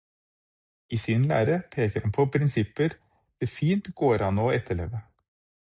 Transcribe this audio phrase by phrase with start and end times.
[0.89, 5.07] I sin lære peker han på prinsipper det fint går an å etterleve.